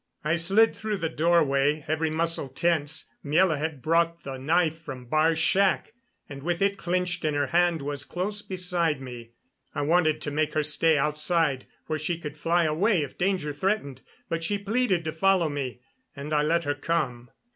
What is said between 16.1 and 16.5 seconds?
and I